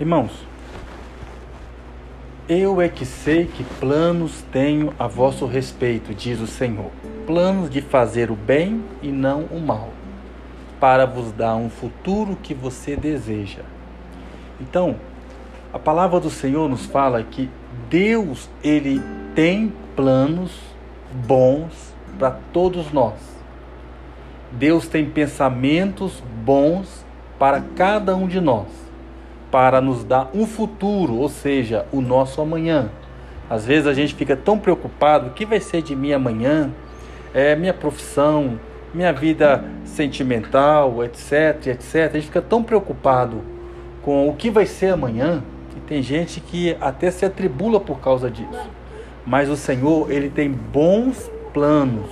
[0.00, 0.32] Irmãos,
[2.48, 6.90] eu é que sei que planos tenho a vosso respeito, diz o Senhor.
[7.26, 9.90] Planos de fazer o bem e não o mal,
[10.80, 13.60] para vos dar um futuro que você deseja.
[14.58, 14.96] Então,
[15.70, 17.50] a palavra do Senhor nos fala que
[17.90, 19.02] Deus, ele
[19.34, 20.58] tem planos
[21.12, 23.18] bons para todos nós.
[24.50, 27.04] Deus tem pensamentos bons
[27.38, 28.89] para cada um de nós,
[29.50, 32.90] para nos dar um futuro, ou seja, o nosso amanhã.
[33.48, 36.70] Às vezes a gente fica tão preocupado: o que vai ser de mim amanhã?
[37.34, 38.58] É minha profissão,
[38.94, 41.94] minha vida sentimental, etc, etc.
[41.94, 43.42] A gente fica tão preocupado
[44.02, 48.30] com o que vai ser amanhã que tem gente que até se atribula por causa
[48.30, 48.70] disso.
[49.26, 52.10] Mas o Senhor, ele tem bons planos,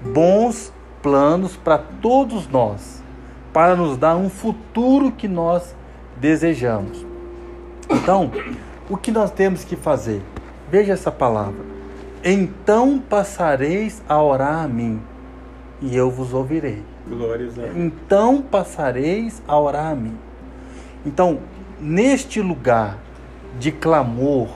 [0.00, 3.02] bons planos para todos nós,
[3.52, 5.74] para nos dar um futuro que nós
[6.20, 7.06] desejamos.
[7.90, 8.30] Então,
[8.90, 10.22] o que nós temos que fazer?
[10.70, 11.64] Veja essa palavra.
[12.24, 15.00] Então passareis a orar a mim,
[15.80, 16.82] e eu vos ouvirei.
[17.06, 17.76] Glórias a Deus.
[17.76, 20.16] Então passareis a orar a mim.
[21.06, 21.38] Então,
[21.80, 22.98] neste lugar
[23.58, 24.48] de clamor,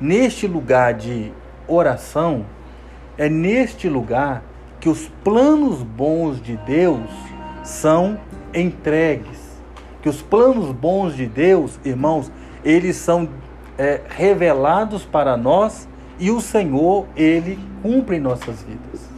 [0.00, 1.30] neste lugar de
[1.68, 2.46] oração,
[3.18, 4.42] é neste lugar
[4.80, 7.10] que os planos bons de Deus
[7.62, 8.18] são
[8.54, 9.43] entregues.
[10.04, 12.30] Que os planos bons de Deus, irmãos,
[12.62, 13.26] eles são
[13.78, 15.88] é, revelados para nós
[16.20, 19.08] e o Senhor, ele cumpre em nossas vidas.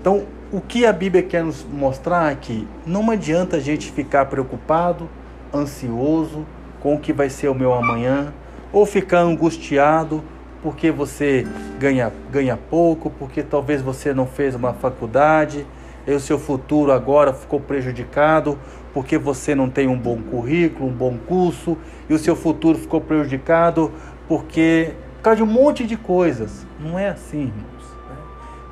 [0.00, 2.66] Então, o que a Bíblia quer nos mostrar aqui?
[2.86, 5.06] Não adianta a gente ficar preocupado,
[5.52, 6.46] ansioso
[6.80, 8.32] com o que vai ser o meu amanhã,
[8.72, 10.24] ou ficar angustiado
[10.62, 11.46] porque você
[11.78, 15.66] ganha, ganha pouco, porque talvez você não fez uma faculdade,
[16.06, 18.58] e o seu futuro agora ficou prejudicado
[18.92, 21.76] porque você não tem um bom currículo, um bom curso,
[22.08, 23.92] e o seu futuro ficou prejudicado
[24.26, 26.66] porque por causa de um monte de coisas.
[26.80, 27.96] Não é assim, irmãos.
[28.08, 28.16] né?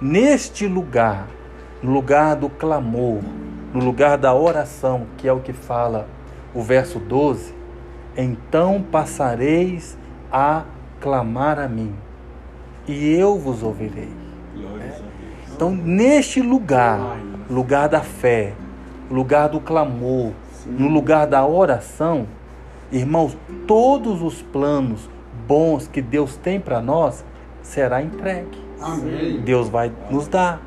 [0.00, 1.26] Neste lugar,
[1.82, 3.20] no lugar do clamor,
[3.72, 6.08] no lugar da oração, que é o que fala
[6.54, 7.52] o verso 12,
[8.16, 9.98] então passareis
[10.30, 10.62] a
[11.00, 11.92] clamar a mim,
[12.86, 14.23] e eu vos ouvirei.
[15.54, 17.16] Então, neste lugar,
[17.48, 18.54] lugar da fé,
[19.08, 20.32] lugar do clamor,
[20.66, 22.26] no lugar da oração,
[22.90, 25.08] irmãos, todos os planos
[25.46, 27.24] bons que Deus tem para nós
[27.62, 28.58] será entregue.
[28.80, 29.42] Amém.
[29.42, 30.60] Deus vai nos dar.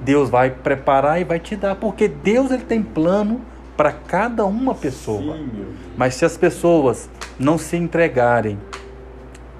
[0.00, 3.40] Deus vai preparar e vai te dar, porque Deus ele tem plano
[3.76, 5.36] para cada uma pessoa.
[5.36, 5.66] Sim.
[5.96, 7.08] Mas se as pessoas
[7.38, 8.58] não se entregarem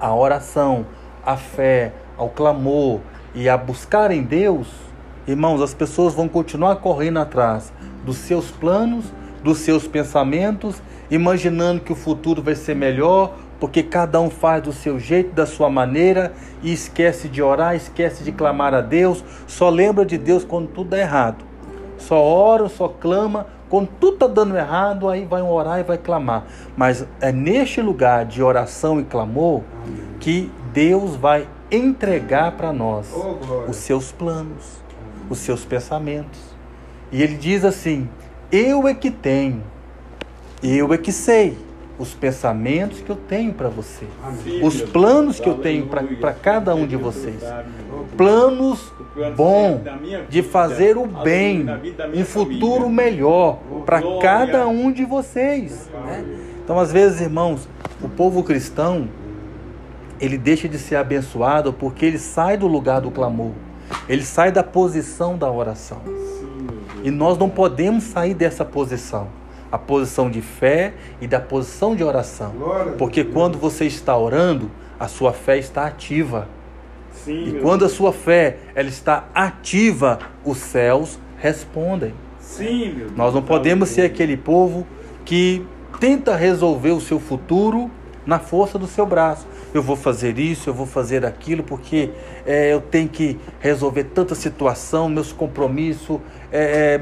[0.01, 0.85] à oração,
[1.25, 2.99] à fé, ao clamor
[3.35, 4.67] e a buscarem Deus,
[5.27, 7.73] irmãos, as pessoas vão continuar correndo atrás
[8.05, 9.05] dos seus planos,
[9.43, 14.73] dos seus pensamentos, imaginando que o futuro vai ser melhor, porque cada um faz do
[14.73, 19.69] seu jeito, da sua maneira, e esquece de orar, esquece de clamar a Deus, só
[19.69, 21.45] lembra de Deus quando tudo dá errado.
[21.97, 26.43] Só ora, só clama, quando tudo está dando errado, aí vai orar e vai clamar.
[26.75, 29.61] Mas é neste lugar de oração e clamor
[30.19, 34.81] que Deus vai entregar para nós Oh, os seus planos,
[35.29, 36.39] os seus pensamentos.
[37.11, 38.07] E ele diz assim:
[38.51, 39.63] Eu é que tenho,
[40.61, 41.57] eu é que sei
[41.97, 44.05] os pensamentos que eu tenho para você,
[44.43, 47.41] Sim, os planos que eu tenho para cada um de vocês.
[48.17, 48.91] Planos
[49.35, 49.81] bom
[50.27, 51.65] de fazer o bem,
[52.15, 55.89] um futuro melhor para cada um de vocês.
[56.05, 56.25] né?
[56.63, 57.67] Então, às vezes, irmãos,
[58.01, 59.07] o povo cristão
[60.23, 63.51] ele deixa de ser abençoado porque ele sai do lugar do clamor,
[64.07, 66.01] ele sai da posição da oração.
[67.03, 69.27] E nós não podemos sair dessa posição,
[69.69, 72.53] a posição de fé e da posição de oração.
[72.97, 76.47] Porque quando você está orando, a sua fé está ativa.
[77.11, 82.13] Sim, E quando a sua fé ela está ativa, os céus respondem.
[82.39, 83.17] Sim, meu Deus.
[83.17, 84.87] Nós não podemos ser aquele povo
[85.25, 85.65] que
[85.99, 87.91] tenta resolver o seu futuro
[88.25, 89.45] na força do seu braço.
[89.73, 92.11] Eu vou fazer isso, eu vou fazer aquilo, porque
[92.45, 96.19] é, eu tenho que resolver tanta situação, meus compromissos,
[96.51, 96.99] é,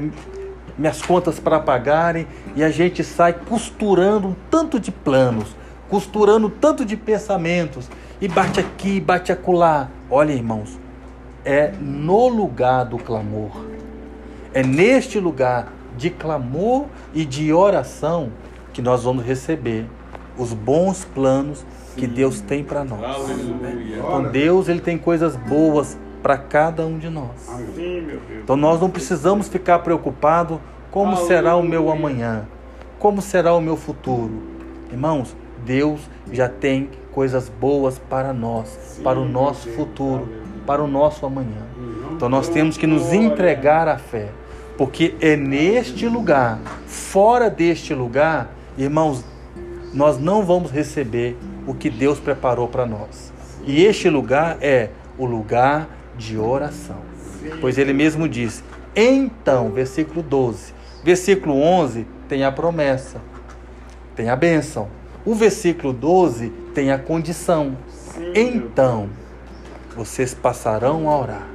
[0.78, 2.26] minhas contas para pagarem,
[2.56, 5.54] e a gente sai costurando um tanto de planos,
[5.90, 7.90] costurando um tanto de pensamentos,
[8.22, 9.90] e bate aqui, bate acolá.
[10.08, 10.78] Olha, irmãos,
[11.44, 13.50] é no lugar do clamor.
[14.54, 18.32] É neste lugar de clamor e de oração
[18.72, 19.86] que nós vamos receber
[20.38, 21.64] os bons planos
[21.96, 22.06] que.
[22.06, 23.02] Deus tem para nós.
[23.02, 23.98] Aleluia.
[23.98, 27.48] Então Deus ele tem coisas boas para cada um de nós.
[28.42, 30.58] Então nós não precisamos ficar preocupados
[30.90, 32.46] como será o meu amanhã,
[32.98, 34.30] como será o meu futuro.
[34.90, 35.34] Irmãos,
[35.64, 36.00] Deus
[36.30, 40.28] já tem coisas boas para nós, para o nosso futuro,
[40.66, 41.62] para o nosso amanhã.
[42.12, 44.28] Então nós temos que nos entregar à fé,
[44.76, 49.24] porque é neste lugar, fora deste lugar, irmãos,
[49.92, 51.36] nós não vamos receber
[51.66, 53.32] o que Deus preparou para nós.
[53.64, 57.00] E este lugar é o lugar de oração.
[57.60, 58.62] Pois ele mesmo diz:
[58.94, 60.74] Então, versículo 12,
[61.04, 63.20] versículo 11 tem a promessa,
[64.16, 64.88] tem a bênção.
[65.24, 67.76] O versículo 12 tem a condição.
[68.34, 69.08] Então,
[69.96, 71.46] vocês passarão a orar.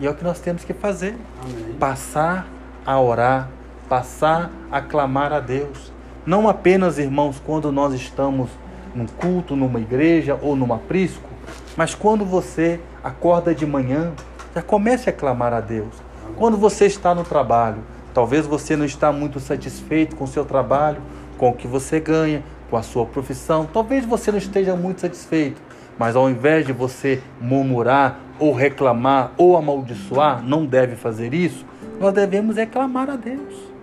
[0.00, 1.74] E é o que nós temos que fazer: Amém.
[1.78, 2.46] passar
[2.84, 3.48] a orar,
[3.88, 5.92] passar a clamar a Deus.
[6.26, 8.50] Não apenas, irmãos, quando nós estamos
[8.92, 11.28] num culto, numa igreja ou num aprisco,
[11.76, 14.12] mas quando você acorda de manhã,
[14.52, 15.94] já comece a clamar a Deus.
[16.34, 17.78] Quando você está no trabalho,
[18.12, 21.00] talvez você não está muito satisfeito com o seu trabalho,
[21.38, 25.62] com o que você ganha, com a sua profissão, talvez você não esteja muito satisfeito,
[25.96, 31.64] mas ao invés de você murmurar ou reclamar ou amaldiçoar, não deve fazer isso,
[32.00, 33.75] nós devemos reclamar a Deus.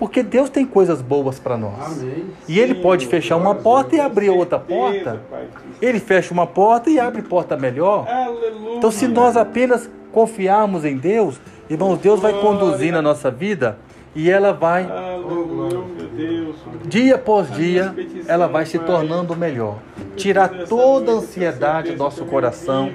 [0.00, 2.00] Porque Deus tem coisas boas para nós.
[2.00, 2.24] Amém.
[2.48, 5.20] E ele Sim, pode fechar uma porta e abrir outra porta.
[5.80, 8.08] Ele fecha uma porta e abre porta melhor.
[8.08, 8.78] Aleluia.
[8.78, 11.38] Então, se nós apenas confiarmos em Deus,
[11.68, 13.76] irmãos, Deus vai conduzindo a nossa vida
[14.16, 15.84] e ela vai, Aleluia,
[16.86, 17.94] dia após dia,
[18.26, 19.80] ela vai se tornando melhor.
[20.16, 22.90] Tirar toda a ansiedade do nosso coração,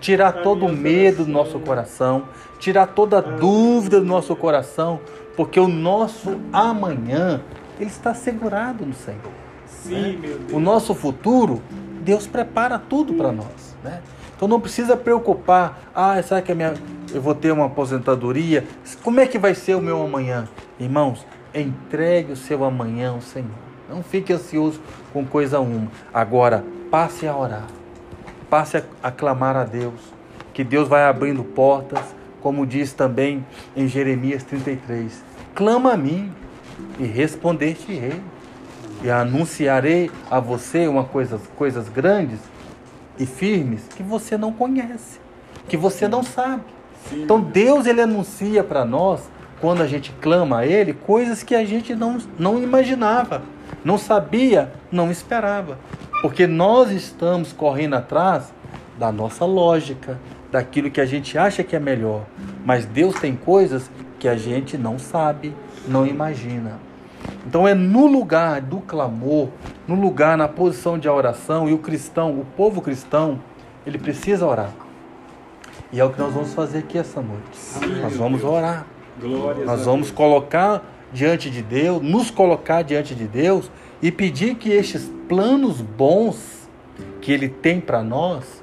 [0.00, 2.24] tirar todo o medo do nosso coração,
[2.58, 4.98] tirar toda a dúvida do nosso coração,
[5.38, 7.40] porque o nosso amanhã,
[7.78, 9.30] ele está segurado no Senhor.
[9.66, 10.52] Sim, meu Deus.
[10.52, 11.62] O nosso futuro,
[12.00, 13.76] Deus prepara tudo para nós.
[13.84, 14.02] Né?
[14.34, 16.74] Então não precisa preocupar, ah, será que minha,
[17.14, 18.66] eu vou ter uma aposentadoria?
[19.04, 20.48] Como é que vai ser o meu amanhã?
[20.76, 21.24] Irmãos,
[21.54, 23.46] entregue o seu amanhã ao Senhor.
[23.88, 24.80] Não fique ansioso
[25.12, 25.86] com coisa uma.
[26.12, 27.68] Agora, passe a orar.
[28.50, 30.00] Passe a, a clamar a Deus.
[30.52, 33.44] Que Deus vai abrindo portas, como diz também
[33.76, 35.22] em Jeremias 33.
[35.54, 36.32] Clama a mim
[36.98, 38.20] e responder-te-ei
[39.02, 42.40] e anunciarei a você uma coisa, coisas grandes
[43.18, 45.20] e firmes que você não conhece,
[45.68, 46.62] que você não sabe.
[47.08, 49.28] Sim, Então Deus ele anuncia para nós
[49.60, 53.42] quando a gente clama a ele coisas que a gente não, não imaginava,
[53.84, 55.78] não sabia, não esperava.
[56.22, 58.52] Porque nós estamos correndo atrás
[58.98, 60.18] da nossa lógica,
[60.50, 62.24] daquilo que a gente acha que é melhor.
[62.64, 65.54] Mas Deus tem coisas que a gente não sabe,
[65.86, 66.78] não imagina.
[67.46, 69.48] Então é no lugar do clamor,
[69.86, 73.38] no lugar, na posição de oração, e o cristão, o povo cristão,
[73.86, 74.72] ele precisa orar.
[75.92, 78.00] E é o que nós vamos fazer aqui essa noite.
[78.02, 78.86] Nós vamos orar.
[79.18, 80.16] Glórias Nós vamos Deus.
[80.16, 83.70] colocar diante de Deus, nos colocar diante de Deus
[84.02, 86.68] e pedir que estes planos bons
[87.20, 88.62] que Ele tem para nós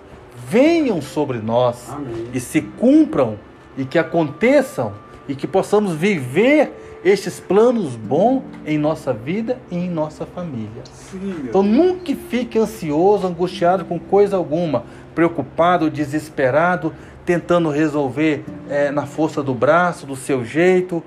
[0.50, 2.28] venham sobre nós Amém.
[2.34, 3.38] e se cumpram
[3.78, 4.94] e que aconteçam
[5.28, 6.72] e que possamos viver
[7.04, 10.84] estes planos bons em nossa vida e em nossa família.
[10.92, 14.84] Sim, Então nunca fique ansioso, angustiado com coisa alguma,
[15.14, 16.94] preocupado, desesperado,
[17.26, 21.04] tentando resolver eh, na força do braço, do seu jeito,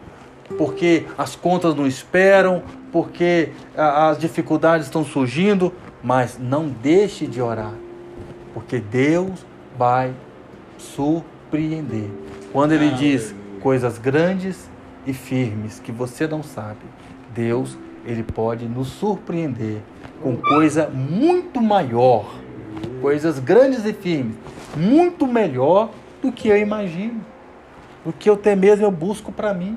[0.56, 7.40] porque as contas não esperam, porque a- as dificuldades estão surgindo, mas não deixe de
[7.42, 7.72] orar,
[8.52, 9.44] porque Deus
[9.76, 10.12] vai
[10.76, 12.10] surpreender.
[12.52, 14.68] Quando Ele diz coisas grandes
[15.06, 16.80] e firmes que você não sabe,
[17.34, 19.80] Deus ele pode nos surpreender
[20.22, 22.24] com coisa muito maior,
[23.00, 24.34] coisas grandes e firmes,
[24.76, 25.90] muito melhor
[26.22, 27.20] do que eu imagino,
[28.04, 29.76] do que eu até mesmo eu busco para mim.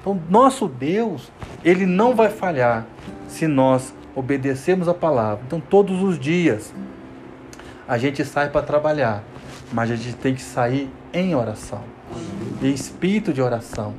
[0.00, 1.32] Então, nosso Deus,
[1.64, 2.86] ele não vai falhar
[3.26, 5.42] se nós obedecermos a palavra.
[5.46, 6.74] Então, todos os dias
[7.86, 9.22] a gente sai para trabalhar,
[9.72, 11.82] mas a gente tem que sair em oração,
[12.62, 13.94] em espírito de oração.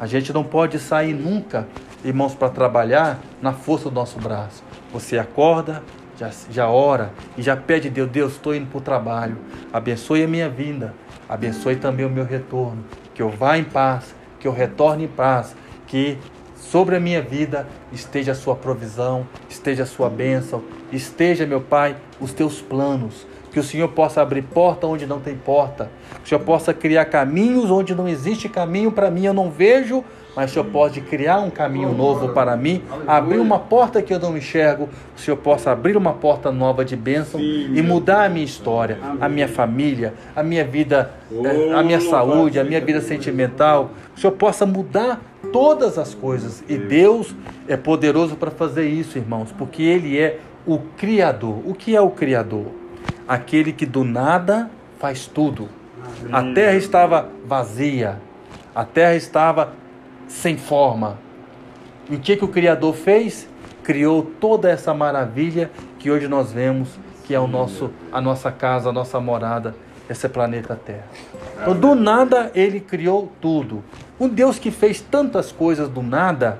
[0.00, 1.66] A gente não pode sair nunca,
[2.04, 4.62] irmãos, para trabalhar na força do nosso braço.
[4.92, 5.82] Você acorda,
[6.16, 9.38] já, já ora e já pede a Deus, Deus, estou indo para o trabalho,
[9.72, 10.94] abençoe a minha vinda,
[11.28, 12.84] abençoe também o meu retorno,
[13.14, 15.56] que eu vá em paz, que eu retorne em paz,
[15.86, 16.18] que
[16.54, 21.96] sobre a minha vida esteja a sua provisão, esteja a sua bênção, esteja, meu Pai,
[22.20, 23.26] os teus planos.
[23.50, 25.90] Que o Senhor possa abrir porta onde não tem porta.
[26.18, 30.04] Que o Senhor possa criar caminhos onde não existe caminho para mim, eu não vejo,
[30.36, 34.20] mas o Senhor pode criar um caminho novo para mim, abrir uma porta que eu
[34.20, 38.44] não enxergo, o Senhor possa abrir uma porta nova de bênção e mudar a minha
[38.44, 43.00] história, a minha família, a minha vida, Oh, eh, a minha saúde, a minha vida
[43.00, 43.90] sentimental.
[44.14, 45.20] Que o Senhor possa mudar
[45.52, 46.64] todas as coisas.
[46.68, 47.34] E Deus
[47.66, 50.38] é poderoso para fazer isso, irmãos, porque Ele é
[50.68, 51.62] o Criador.
[51.64, 52.66] O que é o Criador?
[53.26, 55.68] Aquele que do nada faz tudo.
[56.30, 58.20] A terra estava vazia,
[58.74, 59.72] a terra estava
[60.26, 61.18] sem forma.
[62.10, 63.48] E o que, que o Criador fez?
[63.82, 66.90] Criou toda essa maravilha que hoje nós vemos,
[67.24, 69.74] que é o nosso, a nossa casa, a nossa morada,
[70.08, 71.06] esse planeta Terra.
[71.60, 73.82] Então, do nada, ele criou tudo.
[74.20, 76.58] Um Deus que fez tantas coisas do nada,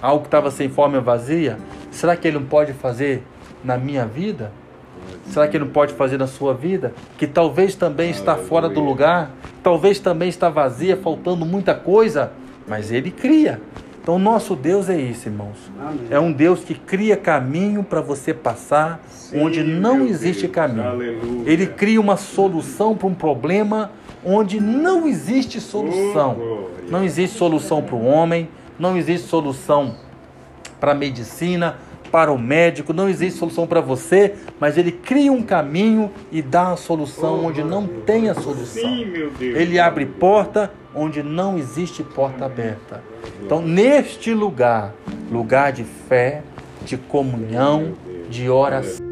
[0.00, 1.58] algo que estava sem forma e vazia,
[1.90, 3.24] será que ele não pode fazer
[3.64, 4.52] na minha vida?
[5.26, 6.92] Será que ele não pode fazer na sua vida?
[7.16, 9.30] Que talvez também está fora do lugar,
[9.62, 12.32] talvez também está vazia, faltando muita coisa,
[12.68, 13.60] mas ele cria.
[14.02, 15.70] Então, nosso Deus é isso, irmãos.
[15.80, 16.06] Amém.
[16.10, 19.00] É um Deus que cria caminho para você passar
[19.32, 20.52] onde não existe Deus.
[20.52, 20.88] caminho.
[20.88, 21.42] Aleluia.
[21.46, 23.92] Ele cria uma solução para um problema
[24.24, 26.36] onde não existe solução.
[26.38, 26.90] Oh.
[26.90, 29.94] Não existe solução para o homem, não existe solução
[30.80, 31.76] para a medicina,
[32.12, 36.72] para o médico, não existe solução para você, mas ele cria um caminho e dá
[36.72, 38.82] a solução onde não tem a solução.
[38.82, 39.58] Sim, meu Deus.
[39.58, 43.02] Ele abre porta onde não existe porta aberta.
[43.42, 44.92] Então, neste lugar,
[45.30, 46.42] lugar de fé,
[46.84, 47.94] de comunhão,
[48.28, 49.11] de oração.